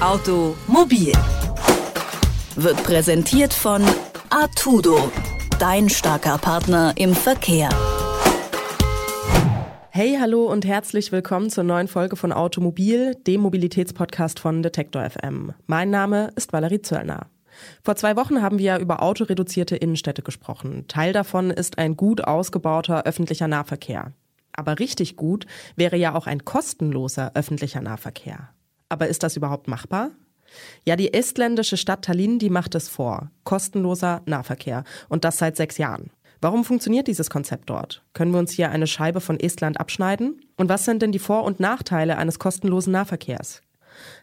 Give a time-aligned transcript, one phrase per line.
[0.00, 1.12] Automobil
[2.54, 3.82] wird präsentiert von
[4.30, 5.10] Artudo,
[5.58, 7.68] dein starker Partner im Verkehr.
[9.90, 15.52] Hey, hallo und herzlich willkommen zur neuen Folge von Automobil, dem Mobilitätspodcast von Detektor FM.
[15.66, 17.26] Mein Name ist Valerie Zöllner.
[17.82, 20.84] Vor zwei Wochen haben wir über autoreduzierte Innenstädte gesprochen.
[20.86, 24.12] Teil davon ist ein gut ausgebauter öffentlicher Nahverkehr.
[24.52, 28.50] Aber richtig gut wäre ja auch ein kostenloser öffentlicher Nahverkehr.
[28.88, 30.10] Aber ist das überhaupt machbar?
[30.84, 33.30] Ja, die estländische Stadt Tallinn, die macht es vor.
[33.44, 34.84] Kostenloser Nahverkehr.
[35.08, 36.10] Und das seit sechs Jahren.
[36.40, 38.04] Warum funktioniert dieses Konzept dort?
[38.12, 40.40] Können wir uns hier eine Scheibe von Estland abschneiden?
[40.56, 43.60] Und was sind denn die Vor- und Nachteile eines kostenlosen Nahverkehrs?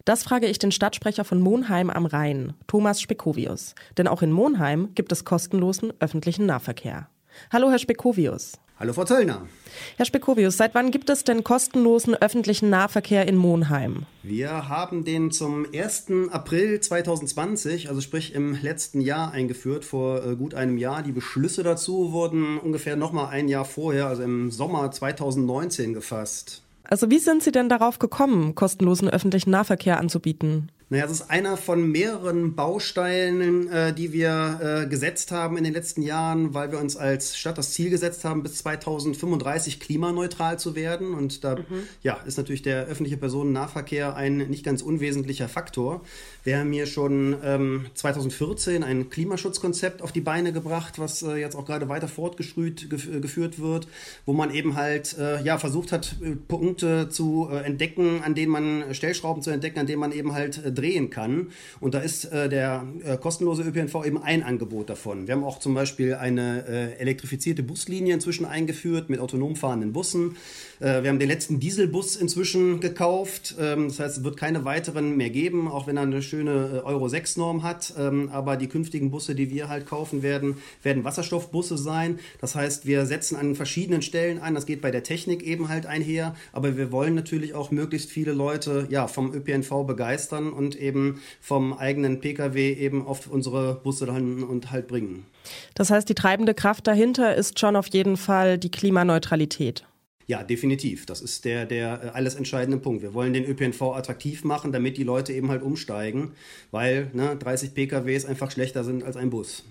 [0.05, 3.76] Das frage ich den Stadtsprecher von Monheim am Rhein, Thomas Spekovius.
[3.98, 7.09] Denn auch in Monheim gibt es kostenlosen öffentlichen Nahverkehr.
[7.52, 8.53] Hallo, Herr Spekovius.
[8.77, 9.48] Hallo, Frau Zöllner.
[9.95, 14.05] Herr Spekovius, seit wann gibt es denn kostenlosen öffentlichen Nahverkehr in Monheim?
[14.21, 16.07] Wir haben den zum 1.
[16.29, 21.04] April 2020, also sprich im letzten Jahr eingeführt, vor äh, gut einem Jahr.
[21.04, 26.62] Die Beschlüsse dazu wurden ungefähr nochmal ein Jahr vorher, also im Sommer 2019 gefasst.
[26.84, 30.70] Also wie sind Sie denn darauf gekommen, kostenlosen öffentlichen Nahverkehr anzubieten?
[30.90, 35.74] Naja, es ist einer von mehreren Bausteinen, äh, die wir äh, gesetzt haben in den
[35.74, 40.76] letzten Jahren, weil wir uns als Stadt das Ziel gesetzt haben, bis 2035 klimaneutral zu
[40.76, 41.16] werden.
[41.16, 41.63] Und da mhm.
[42.04, 46.02] ja, ist natürlich der öffentliche Personennahverkehr ein nicht ganz unwesentlicher Faktor.
[46.44, 51.56] Wir haben hier schon ähm, 2014 ein Klimaschutzkonzept auf die Beine gebracht, was äh, jetzt
[51.56, 53.88] auch gerade weiter fortgeschrüht gef äh, geführt wird,
[54.28, 58.94] wo man eben halt äh, ja, versucht hat, äh, Punkte zu entdecken, an denen man
[58.94, 61.48] Stellschrauben zu entdecken, an denen man eben halt drehen kann.
[61.79, 65.28] Und da ist äh, der äh, kostenlose ÖPNV eben ein Angebot davon.
[65.28, 70.35] Wir haben auch zum Beispiel eine äh, elektrifizierte Buslinie inzwischen eingeführt mit autonom fahrenden Bussen.
[70.79, 73.56] Äh, wir haben den letzten Dieselbus inzwischen gekauft.
[73.59, 76.85] Ähm, das heißt, es wird keine weiteren mehr geben, auch wenn er eine schöne äh,
[76.85, 77.94] Euro 6 Norm hat.
[77.97, 82.19] Ähm, aber die künftigen Busse, die wir halt kaufen werden, werden Wasserstoffbusse sein.
[82.41, 84.55] Das heißt, wir setzen an verschiedenen Stellen an.
[84.55, 86.35] Das geht bei der Technik eben halt einher.
[86.51, 91.73] Aber wir wollen natürlich auch möglichst viele Leute ja, vom ÖPNV begeistern und eben vom
[91.73, 95.27] eigenen Pkw eben auf unsere Busse dann und halt bringen.
[95.75, 99.85] Das heißt, die treibende Kraft dahinter ist schon auf jeden Fall die Klimaneutralität.
[100.27, 101.05] Ja, definitiv.
[101.05, 103.03] Das ist der, der äh, alles entscheidende Punkt.
[103.03, 106.31] Wir wollen den ÖPNV attraktiv machen, damit die Leute eben halt umsteigen,
[106.71, 109.63] weil ne, 30 PKWs einfach schlechter sind als ein Bus.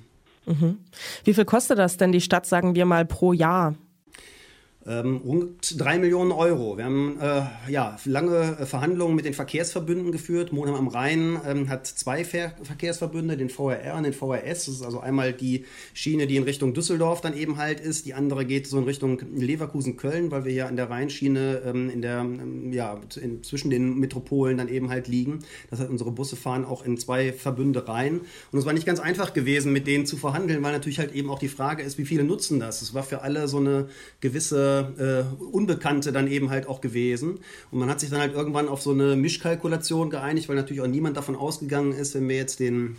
[0.47, 0.79] Mhm.
[1.25, 3.75] Wie viel kostet das denn die Stadt, sagen wir mal, pro Jahr?
[4.87, 6.77] Ähm, rund drei Millionen Euro.
[6.77, 10.53] Wir haben äh, ja, lange äh, Verhandlungen mit den Verkehrsverbünden geführt.
[10.53, 14.67] Monheim am Rhein ähm, hat zwei Ver Verkehrsverbünde, den VRR und den VRS.
[14.67, 18.05] Das ist also einmal die Schiene, die in Richtung Düsseldorf dann eben halt ist.
[18.05, 22.03] Die andere geht so in Richtung Leverkusen-Köln, weil wir hier an der Rheinschiene ähm, in
[22.03, 25.39] der, ähm, ja, in, zwischen den Metropolen dann eben halt liegen.
[25.71, 28.21] Das heißt, unsere Busse fahren auch in zwei Verbünde rein.
[28.53, 31.31] Und es war nicht ganz einfach gewesen, mit denen zu verhandeln, weil natürlich halt eben
[31.31, 32.83] auch die Frage ist, wie viele nutzen das.
[32.83, 33.89] Es war für alle so eine
[34.21, 37.39] gewisse äh, Unbekannte dann eben halt auch gewesen.
[37.71, 40.87] Und man hat sich dann halt irgendwann auf so eine Mischkalkulation geeinigt, weil natürlich auch
[40.87, 42.97] niemand davon ausgegangen ist, wenn wir jetzt den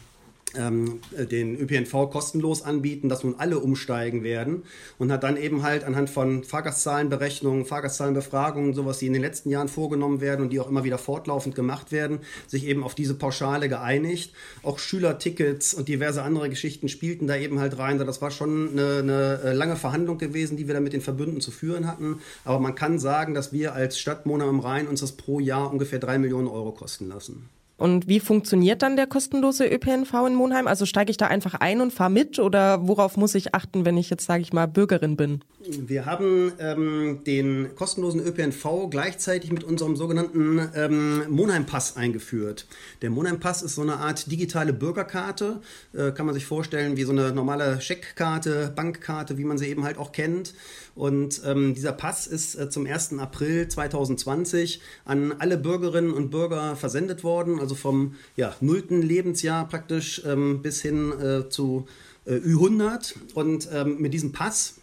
[0.58, 4.64] ähm, den ÖPNV kostenlos anbieten, dass nun alle umsteigen werden
[4.98, 9.68] und hat dann eben halt anhand von Fahrgastzahlenberechnungen, Fahrgastzahlenbefragungen, sowas, die in den letzten Jahren
[9.68, 13.70] vorgenommen werden und die auch immer wieder fortlaufend gemacht werden, sich eben auf diese Pauschale
[13.70, 14.34] geeinigt.
[14.64, 17.98] Auch Schülertickets und diverse andere Geschichten spielten da eben halt rein.
[17.98, 21.42] Das war schon eine, eine äh, lange Verhandlung gewesen, die wir da mit den Verbünden
[21.42, 22.20] zu führen hatten.
[22.44, 25.72] Aber man kann sagen, dass wir als Stadt Monau am Rhein uns das pro Jahr
[25.72, 27.50] ungefähr drei Millionen Euro kosten lassen.
[27.78, 30.68] Und wie funktioniert dann der kostenlose ÖPNV in Monheim?
[30.68, 33.98] Also steige ich da einfach ein und fahre mit oder worauf muss ich achten, wenn
[33.98, 35.44] ich jetzt, sage ich mal, Bürgerin bin?
[35.68, 42.68] Wir haben ähm, den kostenlosen ÖPNV gleichzeitig mit unserem sogenannten ähm, Monheim-Pass eingeführt.
[43.02, 45.62] Der Monheim-Pass ist so eine Art digitale Bürgerkarte,
[45.94, 49.84] äh, kann man sich vorstellen wie so eine normale Scheckkarte, Bankkarte, wie man sie eben
[49.84, 50.54] halt auch kennt.
[50.94, 53.18] Und ähm, dieser Pass ist äh, zum 1.
[53.18, 60.22] April 2020 an alle Bürgerinnen und Bürger versendet worden, also vom ja, nullten Lebensjahr praktisch
[60.26, 61.88] ähm, bis hin äh, zu
[62.26, 63.16] äh, Ü100.
[63.34, 64.76] Und ähm, mit diesem Pass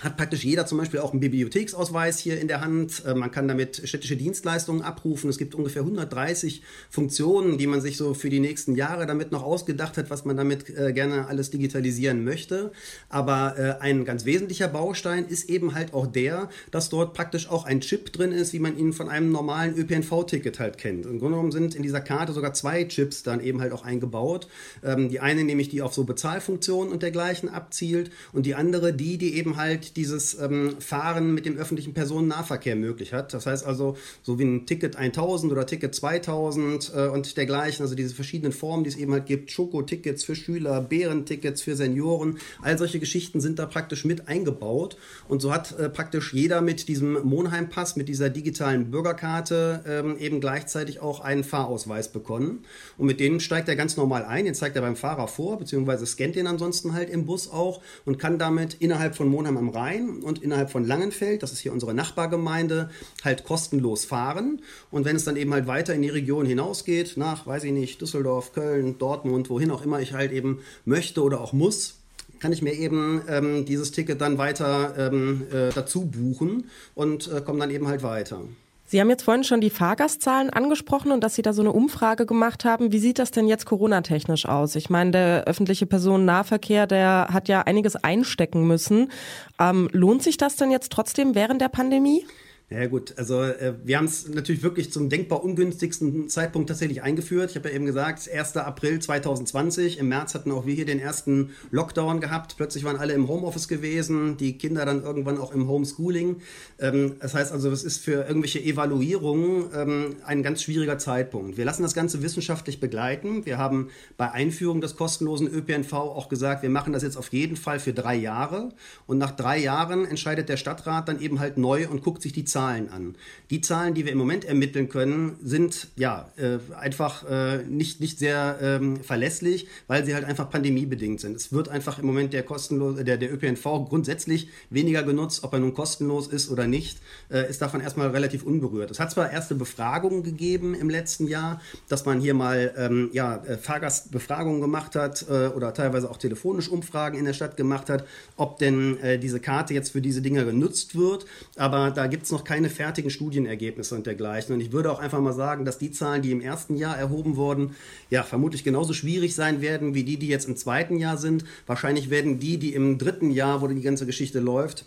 [0.00, 3.02] hat praktisch jeder zum Beispiel auch einen Bibliotheksausweis hier in der Hand.
[3.04, 5.28] Äh, man kann damit städtische Dienstleistungen abrufen.
[5.28, 9.42] Es gibt ungefähr 130 Funktionen, die man sich so für die nächsten Jahre damit noch
[9.42, 12.72] ausgedacht hat, was man damit äh, gerne alles digitalisieren möchte.
[13.08, 17.64] Aber äh, ein ganz wesentlicher Baustein ist eben halt auch der, dass dort praktisch auch
[17.64, 21.06] ein Chip drin ist, wie man ihn von einem normalen ÖPNV-Ticket halt kennt.
[21.06, 24.46] Im Grunde genommen sind in dieser Karte sogar zwei Chips dann eben halt auch eingebaut.
[24.84, 29.18] Ähm, die eine nämlich, die auf so Bezahlfunktionen und dergleichen abzielt und die andere, die,
[29.18, 33.34] die eben halt dieses ähm, Fahren mit dem öffentlichen Personennahverkehr möglich hat.
[33.34, 37.94] Das heißt also, so wie ein Ticket 1000 oder Ticket 2000 äh, und dergleichen, also
[37.94, 42.78] diese verschiedenen Formen, die es eben halt gibt, Schokotickets für Schüler, Bärentickets für Senioren, all
[42.78, 44.96] solche Geschichten sind da praktisch mit eingebaut.
[45.28, 50.40] Und so hat äh, praktisch jeder mit diesem Monheimpass, mit dieser digitalen Bürgerkarte ähm, eben
[50.40, 52.64] gleichzeitig auch einen Fahrausweis bekommen.
[52.96, 56.06] Und mit denen steigt er ganz normal ein, den zeigt er beim Fahrer vor, beziehungsweise
[56.06, 60.20] scannt den ansonsten halt im Bus auch und kann damit innerhalb von Monheim am Rhein
[60.22, 62.90] und innerhalb von Langenfeld, das ist hier unsere Nachbargemeinde,
[63.24, 64.60] halt kostenlos fahren.
[64.90, 68.00] Und wenn es dann eben halt weiter in die Region hinausgeht, nach, weiß ich nicht,
[68.00, 71.94] Düsseldorf, Köln, Dortmund, wohin auch immer ich halt eben möchte oder auch muss,
[72.40, 76.64] kann ich mir eben ähm, dieses Ticket dann weiter ähm, äh, dazu buchen
[76.94, 78.42] und äh, komme dann eben halt weiter.
[78.90, 82.24] Sie haben jetzt vorhin schon die Fahrgastzahlen angesprochen und dass Sie da so eine Umfrage
[82.24, 82.90] gemacht haben.
[82.90, 84.74] Wie sieht das denn jetzt Corona-technisch aus?
[84.76, 89.12] Ich meine, der öffentliche Personennahverkehr, der hat ja einiges einstecken müssen.
[89.60, 92.24] Ähm, lohnt sich das denn jetzt trotzdem während der Pandemie?
[92.70, 97.48] Ja gut, also äh, wir haben es natürlich wirklich zum denkbar ungünstigsten Zeitpunkt tatsächlich eingeführt.
[97.48, 98.58] Ich habe ja eben gesagt, 1.
[98.58, 99.98] April 2020.
[99.98, 102.58] Im März hatten auch wir hier den ersten Lockdown gehabt.
[102.58, 106.42] Plötzlich waren alle im Homeoffice gewesen, die Kinder dann irgendwann auch im Homeschooling.
[106.78, 111.56] Ähm, das heißt also, es ist für irgendwelche Evaluierungen ähm, ein ganz schwieriger Zeitpunkt.
[111.56, 113.46] Wir lassen das Ganze wissenschaftlich begleiten.
[113.46, 113.88] Wir haben
[114.18, 117.94] bei Einführung des kostenlosen ÖPNV auch gesagt, wir machen das jetzt auf jeden Fall für
[117.94, 118.72] drei Jahre.
[119.06, 122.44] Und nach drei Jahren entscheidet der Stadtrat dann eben halt neu und guckt sich die
[122.44, 123.14] Zahlen Zahlen an.
[123.50, 128.18] Die Zahlen, die wir im Moment ermitteln können, sind ja äh, einfach äh, nicht, nicht
[128.18, 131.36] sehr ähm, verlässlich, weil sie halt einfach pandemiebedingt sind.
[131.36, 135.60] Es wird einfach im Moment der kostenlos, der, der ÖPNV grundsätzlich weniger genutzt, ob er
[135.60, 136.98] nun kostenlos ist oder nicht,
[137.30, 138.90] äh, ist davon erstmal relativ unberührt.
[138.90, 143.36] Es hat zwar erste Befragungen gegeben im letzten Jahr, dass man hier mal ähm, ja,
[143.44, 148.04] äh, Fahrgastbefragungen gemacht hat äh, oder teilweise auch telefonisch Umfragen in der Stadt gemacht hat,
[148.36, 151.24] ob denn äh, diese Karte jetzt für diese Dinge genutzt wird.
[151.56, 154.54] Aber da gibt es noch keine fertigen Studienergebnisse und dergleichen.
[154.54, 157.36] Und ich würde auch einfach mal sagen, dass die Zahlen, die im ersten Jahr erhoben
[157.36, 157.74] wurden,
[158.08, 161.44] ja, vermutlich genauso schwierig sein werden wie die, die jetzt im zweiten Jahr sind.
[161.66, 164.86] Wahrscheinlich werden die, die im dritten Jahr, wo die ganze Geschichte läuft,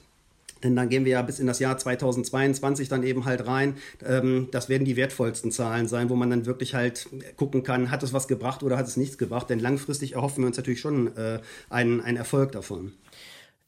[0.63, 3.75] denn dann gehen wir ja bis in das Jahr 2022 dann eben halt rein.
[4.03, 8.01] Ähm, das werden die wertvollsten Zahlen sein, wo man dann wirklich halt gucken kann, hat
[8.01, 9.49] es was gebracht oder hat es nichts gebracht.
[9.51, 12.93] Denn langfristig erhoffen wir uns natürlich schon äh, einen, einen Erfolg davon.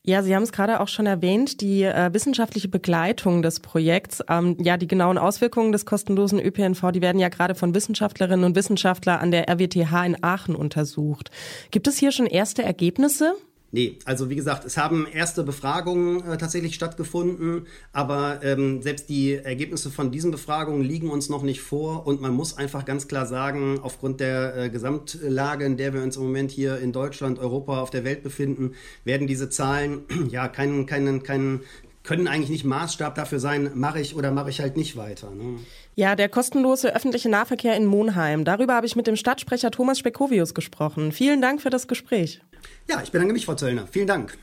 [0.05, 4.21] Ja, Sie haben es gerade auch schon erwähnt, die äh, wissenschaftliche Begleitung des Projekts.
[4.27, 8.55] Ähm, ja, die genauen Auswirkungen des kostenlosen ÖPNV, die werden ja gerade von Wissenschaftlerinnen und
[8.57, 11.31] Wissenschaftlern an der RWTH in Aachen untersucht.
[11.71, 13.35] Gibt es hier schon erste Ergebnisse?
[13.75, 19.33] Nee, also wie gesagt, es haben erste Befragungen äh, tatsächlich stattgefunden, aber ähm, selbst die
[19.33, 23.25] Ergebnisse von diesen Befragungen liegen uns noch nicht vor und man muss einfach ganz klar
[23.25, 27.81] sagen, aufgrund der äh, Gesamtlage, in der wir uns im Moment hier in Deutschland, Europa,
[27.81, 28.73] auf der Welt befinden,
[29.05, 31.61] werden diese Zahlen ja keinen, keinen, keinen
[32.03, 35.31] können eigentlich nicht Maßstab dafür sein, mache ich oder mache ich halt nicht weiter.
[35.31, 35.59] Ne?
[35.95, 38.43] Ja, der kostenlose öffentliche Nahverkehr in Monheim.
[38.43, 41.11] Darüber habe ich mit dem Stadtsprecher Thomas Spekovius gesprochen.
[41.11, 42.41] Vielen Dank für das Gespräch.
[42.89, 43.87] Ja, ich bedanke mich, Frau Zöllner.
[43.89, 44.37] Vielen Dank.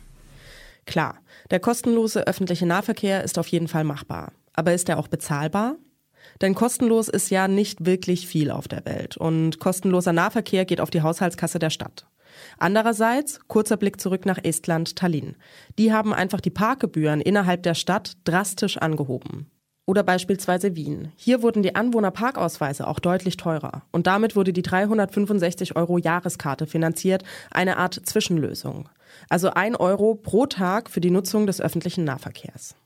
[0.87, 1.19] Klar,
[1.51, 4.33] der kostenlose öffentliche Nahverkehr ist auf jeden Fall machbar.
[4.55, 5.77] Aber ist er auch bezahlbar?
[6.41, 9.17] Denn kostenlos ist ja nicht wirklich viel auf der Welt.
[9.17, 12.07] Und kostenloser Nahverkehr geht auf die Haushaltskasse der Stadt.
[12.59, 15.37] Andererseits, kurzer Blick zurück nach Estland, Tallinn.
[15.79, 19.51] Die haben einfach die Parkgebühren innerhalb der Stadt drastisch angehoben.
[19.91, 21.11] Oder beispielsweise Wien.
[21.17, 23.83] Hier wurden die Anwohnerparkausweise auch deutlich teurer.
[23.91, 28.89] Und damit wurde die 365 Euro Jahreskarte finanziert, eine Art Zwischenlösung.
[29.29, 32.77] Also ein Euro pro Tag für die Nutzung des öffentlichen Nahverkehrs.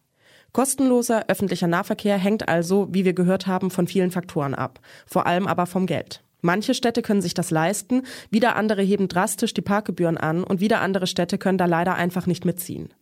[0.52, 5.46] Kostenloser öffentlicher Nahverkehr hängt also, wie wir gehört haben, von vielen Faktoren ab, vor allem
[5.46, 6.23] aber vom Geld.
[6.44, 10.82] Manche Städte können sich das leisten, wieder andere heben drastisch die Parkgebühren an und wieder
[10.82, 12.92] andere Städte können da leider einfach nicht mitziehen.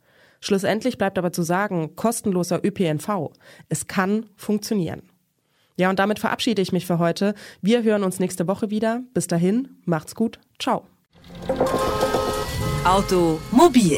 [0.40, 3.32] Schlussendlich bleibt aber zu sagen, kostenloser ÖPNV,
[3.68, 5.02] es kann funktionieren.
[5.76, 7.34] Ja, und damit verabschiede ich mich für heute.
[7.60, 9.02] Wir hören uns nächste Woche wieder.
[9.12, 10.38] Bis dahin, macht's gut.
[10.60, 10.86] Ciao.
[12.84, 13.96] Automobil